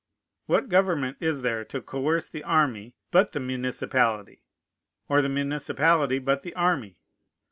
What 0.47 0.67
government 0.67 1.17
is 1.19 1.43
there 1.43 1.63
to 1.65 1.79
coerce 1.79 2.27
the 2.27 2.43
army 2.43 2.95
but 3.11 3.33
the 3.33 3.39
municipality, 3.39 4.41
or 5.07 5.21
the 5.21 5.29
municipality 5.29 6.17
but 6.17 6.41
the 6.41 6.55
army? 6.55 6.97